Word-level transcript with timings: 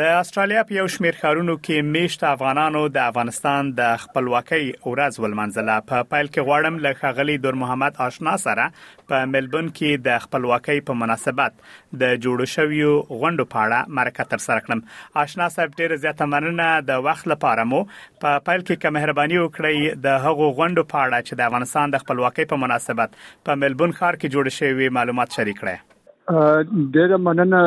استرالیا 0.22 0.62
په 0.68 0.74
یو 0.78 0.86
شمېر 0.94 1.14
ښارونو 1.20 1.52
کې 1.66 1.86
میشت 1.94 2.24
افغانانو 2.30 2.80
د 2.96 2.98
افغانستان 3.10 3.68
د 3.78 3.94
خپلواکۍ 4.02 4.64
ورځ 4.92 5.14
ولمنځله 5.24 5.76
په 5.90 6.06
پایل 6.10 6.28
کې 6.30 6.46
غواړم 6.48 6.76
له 6.86 6.90
خغلی 7.02 7.36
دور 7.44 7.56
محمد 7.62 8.00
آشنا 8.08 8.34
سره 8.46 8.66
په 9.12 9.30
ملبون 9.36 9.70
کې 9.78 10.02
د 10.08 10.20
خپلواکۍ 10.24 10.84
په 10.90 10.98
مناسبت 11.04 11.56
د 12.02 12.04
جوړو 12.24 12.52
شویو 12.56 12.90
غونډو 13.20 13.48
په 13.54 13.64
اړه 13.64 13.96
مرکه 14.00 14.28
تر 14.34 14.44
سره 14.48 14.66
کړم 14.66 14.84
آشنا 15.24 15.48
صاحب 15.56 15.80
ډیر 15.80 15.96
زیاته 16.04 16.28
مننه 16.34 16.68
د 16.90 17.02
وخت 17.08 17.32
لپاره 17.34 17.66
مو 17.72 17.82
په 17.88 18.44
پایل 18.46 18.68
کې 18.68 18.80
کوم 18.84 18.98
مهرباني 19.00 19.42
وکړئ 19.42 19.98
د 20.08 20.22
هغو 20.28 20.52
غونډو 20.60 20.88
په 20.94 21.06
اړه 21.08 21.18
چې 21.28 21.32
د 21.42 21.48
افغانستان 21.48 21.96
د 21.98 22.06
خپلواکۍ 22.06 22.52
په 22.54 22.62
مناسبت 22.66 23.18
په 23.46 23.60
ملبون 23.64 23.98
ښار 24.00 24.20
کې 24.24 24.32
جوړ 24.34 24.56
شوی 24.60 24.94
معلومات 25.00 25.40
شریک 25.42 25.62
کړئ 25.66 25.86
ډېر 26.34 27.12
مننه 27.24 27.58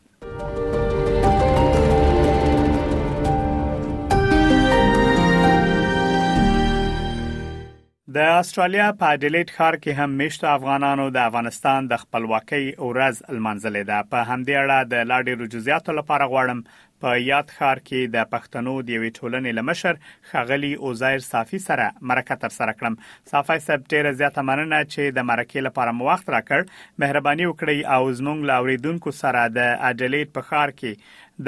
د 8.17 8.19
استرالیا 8.41 8.87
په 9.01 9.05
اډلیټ 9.17 9.49
ښار 9.59 9.75
کې 9.83 9.93
هم 10.01 10.11
مشت 10.21 10.43
افغانانو 10.57 11.05
د 11.17 11.19
افغانستان 11.29 11.81
د 11.93 11.95
خپلواکۍ 12.03 12.67
ورځ 12.89 13.17
لمانځلې 13.35 13.85
ده 13.91 13.99
په 14.15 14.19
همدې 14.31 14.55
اړه 14.63 14.79
د 14.93 14.95
لاډي 15.13 15.33
رجزياتو 15.43 15.93
لپاره 15.99 16.25
غواړم 16.33 16.59
په 17.05 17.11
یاد 17.31 17.49
ښار 17.61 17.79
کې 17.87 18.01
د 18.17 18.29
پښتنو 18.35 18.75
د 18.89 18.91
وی 19.05 19.11
ټولنې 19.19 19.51
لمشر 19.61 19.95
خغلی 20.33 20.73
اوزایر 20.89 21.23
صافي 21.31 21.61
سره 21.69 21.87
مرکه 22.13 22.35
تر 22.45 22.53
سره 22.59 22.73
کړم 22.79 23.01
صافي 23.33 23.59
صاحب 23.69 23.89
ډیره 23.95 24.13
زیاته 24.21 24.43
مننه 24.51 24.81
چې 24.93 25.17
د 25.21 25.29
مرکه 25.31 25.65
لپاره 25.69 25.97
مو 26.01 26.11
وخت 26.11 26.27
راکړ 26.37 26.61
مهرباني 27.05 27.49
وکړئ 27.49 27.79
او 27.95 28.03
زموږ 28.21 28.49
لاوریدونکو 28.53 29.17
سره 29.23 29.43
د 29.59 29.61
اډلیټ 29.91 30.29
په 30.37 30.43
ښار 30.53 30.77
کې 30.81 30.93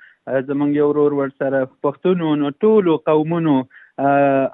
زمونږ 0.47 0.75
یو 0.75 0.87
ورور 0.89 1.13
ورسره 1.19 1.61
پښتون 1.87 2.17
نو 2.41 2.51
ټولو 2.65 2.97
قومونو 3.11 3.55